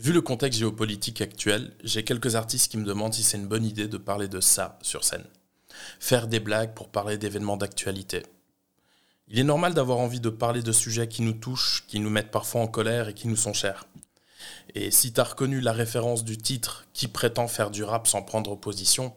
[0.00, 3.66] Vu le contexte géopolitique actuel, j'ai quelques artistes qui me demandent si c'est une bonne
[3.66, 5.26] idée de parler de ça sur scène.
[5.98, 8.22] Faire des blagues pour parler d'événements d'actualité.
[9.28, 12.30] Il est normal d'avoir envie de parler de sujets qui nous touchent, qui nous mettent
[12.30, 13.88] parfois en colère et qui nous sont chers.
[14.74, 18.56] Et si t'as reconnu la référence du titre qui prétend faire du rap sans prendre
[18.56, 19.14] position,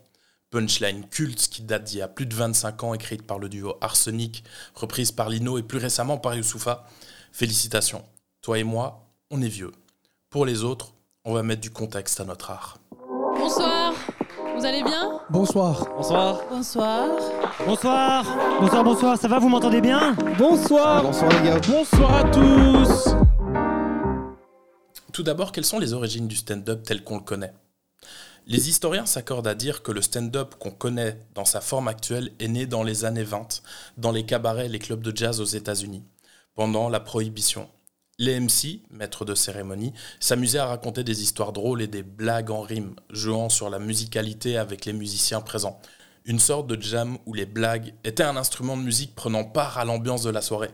[0.49, 3.77] punchline culte qui date d'il y a plus de 25 ans, écrite par le duo
[3.79, 4.43] Arsenic,
[4.75, 6.85] reprise par Lino et plus récemment par Youssoufa,
[7.31, 8.03] félicitations.
[8.41, 9.71] Toi et moi, on est vieux.
[10.33, 10.95] Pour les autres,
[11.25, 12.79] on va mettre du contexte à notre art.
[13.37, 13.93] Bonsoir,
[14.57, 15.21] vous allez bien?
[15.29, 15.87] Bonsoir.
[15.95, 16.41] Bonsoir.
[16.49, 17.07] Bonsoir.
[17.67, 18.25] Bonsoir.
[18.59, 19.17] Bonsoir, bonsoir.
[19.19, 20.13] Ça va, vous m'entendez bien?
[20.39, 21.03] Bonsoir.
[21.03, 21.59] Bonsoir les gars.
[21.67, 23.09] Bonsoir à tous.
[25.11, 27.53] Tout d'abord, quelles sont les origines du stand-up tel qu'on le connaît?
[28.47, 32.47] Les historiens s'accordent à dire que le stand-up qu'on connaît dans sa forme actuelle est
[32.47, 33.61] né dans les années 20,
[33.97, 36.03] dans les cabarets et les clubs de jazz aux États-Unis,
[36.55, 37.69] pendant la Prohibition.
[38.19, 42.61] Les MC, maîtres de cérémonie, s'amusaient à raconter des histoires drôles et des blagues en
[42.61, 45.81] rime, jouant sur la musicalité avec les musiciens présents.
[46.25, 49.85] Une sorte de jam où les blagues étaient un instrument de musique prenant part à
[49.85, 50.69] l'ambiance de la soirée.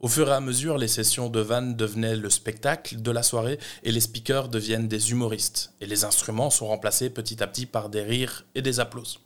[0.00, 3.60] Au fur et à mesure, les sessions de vannes devenaient le spectacle de la soirée
[3.84, 5.72] et les speakers deviennent des humoristes.
[5.80, 9.20] Et les instruments sont remplacés petit à petit par des rires et des applauses.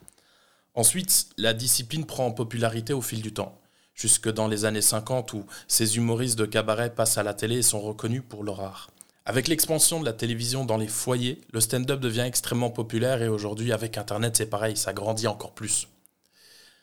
[0.74, 3.58] Ensuite, la discipline prend en popularité au fil du temps
[3.98, 7.62] jusque dans les années 50 où ces humoristes de cabaret passent à la télé et
[7.62, 8.90] sont reconnus pour leur art.
[9.24, 13.72] Avec l'expansion de la télévision dans les foyers, le stand-up devient extrêmement populaire et aujourd'hui
[13.72, 15.88] avec Internet c'est pareil, ça grandit encore plus.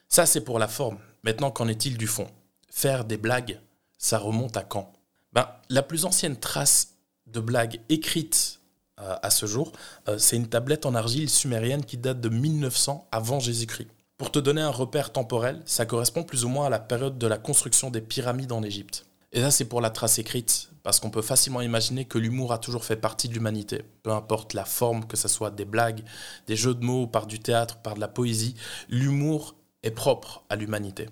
[0.10, 1.00] Ça c'est pour la forme.
[1.24, 2.28] Maintenant qu'en est-il du fond?
[2.70, 3.60] Faire des blagues,
[3.98, 4.92] ça remonte à quand?
[5.34, 6.90] Ben, La plus ancienne trace
[7.28, 8.60] de blagues écrites
[9.00, 9.72] euh, à ce jour,
[10.08, 13.90] euh, c'est une tablette en argile sumérienne qui date de 1900 avant Jésus-Christ.
[14.18, 17.28] Pour te donner un repère temporel, ça correspond plus ou moins à la période de
[17.28, 19.06] la construction des pyramides en Égypte.
[19.34, 22.58] Et ça, c'est pour la trace écrite, parce qu'on peut facilement imaginer que l'humour a
[22.58, 23.84] toujours fait partie de l'humanité.
[24.04, 26.02] Peu importe la forme, que ce soit des blagues,
[26.48, 28.56] des jeux de mots, par du théâtre, par de la poésie,
[28.88, 31.10] l'humour est propre à l'humanité.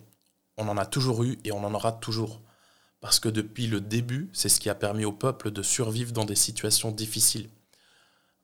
[0.57, 2.39] On en a toujours eu et on en aura toujours.
[3.01, 6.23] Parce que depuis le début, c'est ce qui a permis au peuple de survivre dans
[6.23, 7.49] des situations difficiles.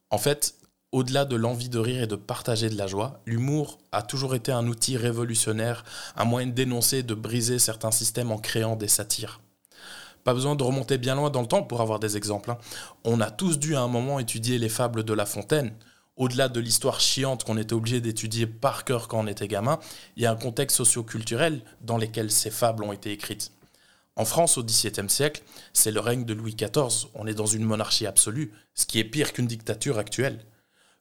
[0.10, 0.56] En fait,
[0.92, 4.52] au-delà de l'envie de rire et de partager de la joie, l'humour a toujours été
[4.52, 5.84] un outil révolutionnaire,
[6.16, 9.42] un moyen dénoncer de briser certains systèmes en créant des satires.
[10.24, 12.52] Pas besoin de remonter bien loin dans le temps pour avoir des exemples.
[12.52, 12.58] Hein.
[13.04, 15.74] On a tous dû à un moment étudier les fables de La Fontaine.
[16.18, 19.80] Au-delà de l'histoire chiante qu'on était obligé d'étudier par cœur quand on était gamin,
[20.18, 23.54] il y a un contexte socio-culturel dans lequel ces fables ont été écrites.
[24.18, 27.08] En France, au XVIIe siècle, c'est le règne de Louis XIV.
[27.14, 30.44] On est dans une monarchie absolue, ce qui est pire qu'une dictature actuelle.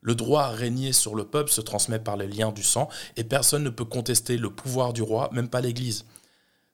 [0.00, 3.24] Le droit à régner sur le peuple se transmet par les liens du sang et
[3.24, 6.04] personne ne peut contester le pouvoir du roi, même pas l'Église.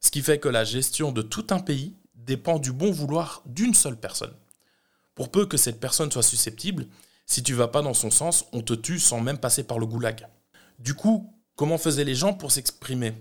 [0.01, 3.75] Ce qui fait que la gestion de tout un pays dépend du bon vouloir d'une
[3.75, 4.35] seule personne.
[5.15, 6.87] Pour peu que cette personne soit susceptible,
[7.27, 9.87] si tu vas pas dans son sens, on te tue sans même passer par le
[9.87, 10.29] goulag.
[10.79, 13.15] Du coup, comment faisaient les gens pour s'exprimer?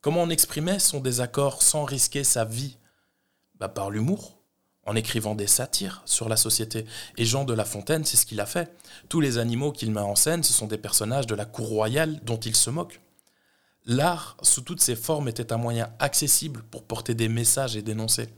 [0.00, 2.76] Comment on exprimait son désaccord sans risquer sa vie?
[3.54, 4.37] Bah Par l'humour
[4.88, 6.86] en écrivant des satires sur la société.
[7.18, 8.74] Et Jean de La Fontaine, c'est ce qu'il a fait.
[9.10, 12.20] Tous les animaux qu'il met en scène, ce sont des personnages de la cour royale
[12.24, 13.00] dont il se moque.
[13.84, 18.30] L'art, sous toutes ses formes, était un moyen accessible pour porter des messages et dénoncer.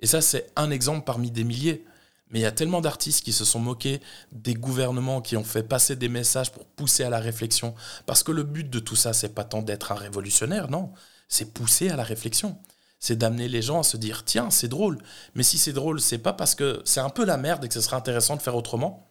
[0.00, 1.84] Et ça, c'est un exemple parmi des milliers.
[2.30, 4.00] Mais il y a tellement d'artistes qui se sont moqués
[4.32, 7.76] des gouvernements qui ont fait passer des messages pour pousser à la réflexion.
[8.06, 10.92] Parce que le but de tout ça, c'est pas tant d'être un révolutionnaire, non.
[11.28, 12.58] C'est pousser à la réflexion
[12.98, 14.98] c'est d'amener les gens à se dire tiens, c'est drôle.
[15.34, 17.74] Mais si c'est drôle, c'est pas parce que c'est un peu la merde et que
[17.74, 19.08] ce serait intéressant de faire autrement.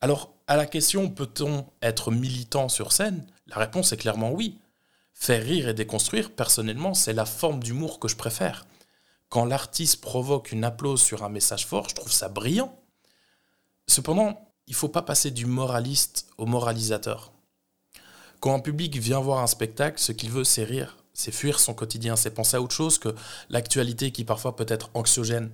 [0.00, 3.26] Alors, à la question peut-on être militant sur scène?
[3.46, 4.58] La réponse est clairement oui.
[5.14, 8.66] Faire rire et déconstruire, personnellement, c'est la forme d'humour que je préfère.
[9.28, 12.78] Quand l'artiste provoque une applause sur un message fort, je trouve ça brillant.
[13.86, 17.32] Cependant, il ne faut pas passer du moraliste au moralisateur.
[18.40, 21.72] Quand un public vient voir un spectacle, ce qu'il veut, c'est rire c'est fuir son
[21.72, 23.14] quotidien, c'est penser à autre chose que
[23.48, 25.50] l'actualité qui parfois peut être anxiogène.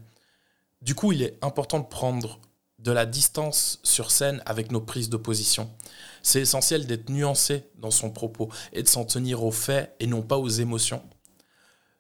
[0.82, 2.40] Du coup, il est important de prendre
[2.80, 5.70] de la distance sur scène avec nos prises de position.
[6.24, 10.22] C'est essentiel d'être nuancé dans son propos et de s'en tenir aux faits et non
[10.22, 11.02] pas aux émotions.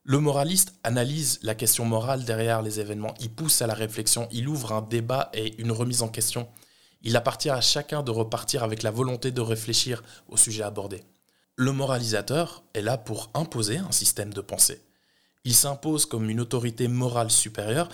[0.02, 4.48] Le moraliste analyse la question morale derrière les événements, il pousse à la réflexion, il
[4.48, 6.48] ouvre un débat et une remise en question.
[7.02, 11.04] Il appartient à chacun de repartir avec la volonté de réfléchir au sujet abordé.
[11.56, 14.82] Le moralisateur est là pour imposer un système de pensée.
[15.44, 17.88] Il s'impose comme une autorité morale supérieure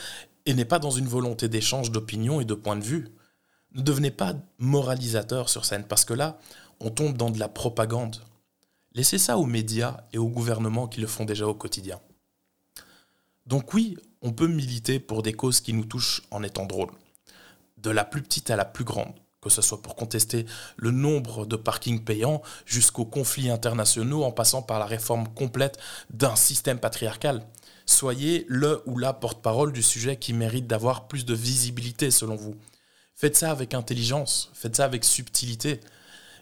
[0.47, 3.09] et n'est pas dans une volonté d'échange d'opinions et de points de vue.
[3.73, 6.39] Ne devenez pas moralisateur sur scène parce que là,
[6.81, 8.23] on tombe dans de la propagande.
[8.93, 12.01] Laissez ça aux médias et aux gouvernements qui le font déjà au quotidien.
[13.47, 16.91] Donc oui, on peut militer pour des causes qui nous touchent en étant drôle.
[17.79, 19.15] de la plus petite à la plus grande,
[19.49, 20.47] que ce soit pour contester
[20.77, 25.79] le nombre de parkings payants jusqu'aux conflits internationaux en passant par la réforme complète
[26.11, 27.47] d'un système patriarcal.
[27.87, 32.55] Soyez le ou la porte-parole du sujet qui mérite d'avoir plus de visibilité selon vous.
[33.15, 35.81] Faites ça avec intelligence, faites ça avec subtilité.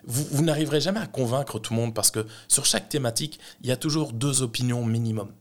[0.05, 3.73] Vous, n'arriverez jamais à convaincre tout le monde parce que sur chaque thématique, il y
[3.73, 5.33] a toujours deux opinions minimum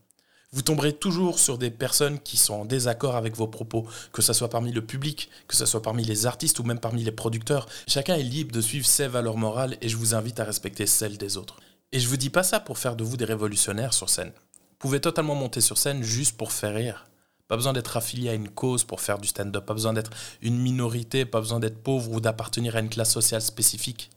[0.55, 4.31] vous tomberez toujours sur des personnes qui sont en désaccord avec vos propos, que ce
[4.31, 7.67] soit parmi le public, que ce soit parmi les artistes ou même parmi les producteurs.
[7.89, 11.17] Chacun est libre de suivre ses valeurs morales et je vous invite à respecter celles
[11.17, 11.57] des autres.
[11.91, 14.31] Et je vous dis pas ça pour faire de vous des révolutionnaires sur scène.
[14.31, 17.09] Vous pouvez totalement monter sur scène juste pour faire rire.
[17.49, 20.11] Pas besoin d'être affilié à une cause pour faire du stand-up, pas besoin d'être
[20.41, 24.09] une minorité, pas besoin d'être pauvre ou d'appartenir à une classe sociale spécifique.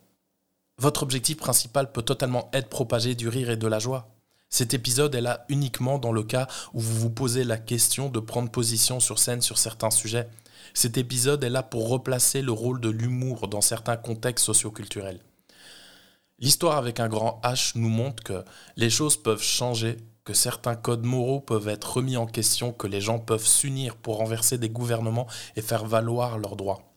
[0.79, 4.09] Votre objectif principal peut totalement être propager du rire et de la joie.
[4.51, 8.21] Cet épisode est là uniquement dans le cas où vous vous posez la question de
[8.21, 10.29] prendre position sur scène sur certains sujets.
[10.73, 15.21] Cet épisode est là pour replacer le rôle de l'humour dans certains contextes socioculturels.
[16.39, 18.45] L'histoire avec un grand H nous montre que
[18.77, 23.01] les choses peuvent changer, que certains codes moraux peuvent être remis en question, que les
[23.01, 26.95] gens peuvent s'unir pour renverser des gouvernements et faire valoir leurs droits.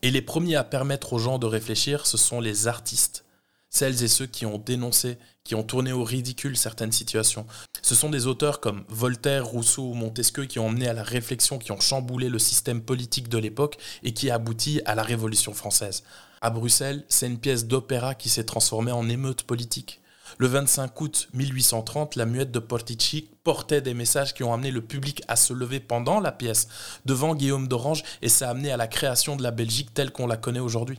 [0.00, 3.24] Et les premiers à permettre aux gens de réfléchir, ce sont les artistes
[3.72, 7.46] celles et ceux qui ont dénoncé, qui ont tourné au ridicule certaines situations.
[7.80, 11.58] Ce sont des auteurs comme Voltaire, Rousseau ou Montesquieu qui ont mené à la réflexion,
[11.58, 15.54] qui ont chamboulé le système politique de l'époque et qui a abouti à la Révolution
[15.54, 16.04] française.
[16.42, 20.00] À Bruxelles, c'est une pièce d'opéra qui s'est transformée en émeute politique.
[20.38, 24.80] Le 25 août 1830, la muette de Portici portait des messages qui ont amené le
[24.80, 26.68] public à se lever pendant la pièce
[27.04, 30.26] devant Guillaume d'Orange et ça a amené à la création de la Belgique telle qu'on
[30.26, 30.98] la connaît aujourd'hui.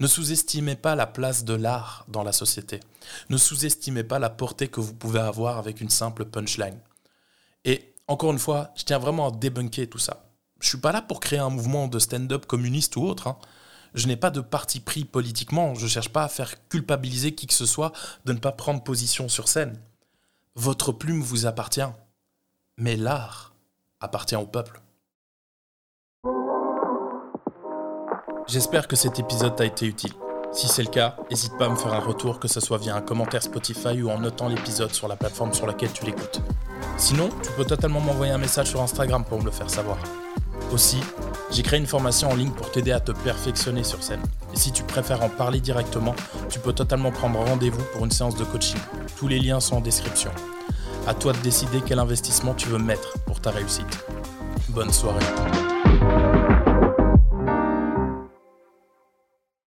[0.00, 2.80] Ne sous-estimez pas la place de l'art dans la société.
[3.30, 6.78] Ne sous-estimez pas la portée que vous pouvez avoir avec une simple punchline.
[7.64, 10.24] Et encore une fois, je tiens vraiment à débunker tout ça.
[10.60, 13.26] Je suis pas là pour créer un mouvement de stand-up communiste ou autre.
[13.26, 13.38] Hein.
[13.94, 15.74] Je n'ai pas de parti pris politiquement.
[15.74, 17.92] Je ne cherche pas à faire culpabiliser qui que ce soit
[18.24, 19.80] de ne pas prendre position sur scène.
[20.54, 21.80] Votre plume vous appartient.
[22.76, 23.54] Mais l'art
[24.00, 24.80] appartient au peuple.
[28.48, 30.12] J'espère que cet épisode t'a été utile.
[30.52, 32.96] Si c'est le cas, n'hésite pas à me faire un retour, que ce soit via
[32.96, 36.40] un commentaire Spotify ou en notant l'épisode sur la plateforme sur laquelle tu l'écoutes.
[36.96, 39.98] Sinon, tu peux totalement m'envoyer un message sur Instagram pour me le faire savoir.
[40.72, 40.98] Aussi,
[41.50, 44.22] j'ai créé une formation en ligne pour t'aider à te perfectionner sur scène.
[44.54, 46.14] Et si tu préfères en parler directement,
[46.48, 48.80] tu peux totalement prendre rendez-vous pour une séance de coaching.
[49.18, 50.30] Tous les liens sont en description.
[51.06, 54.06] À toi de décider quel investissement tu veux mettre pour ta réussite.
[54.70, 55.24] Bonne soirée.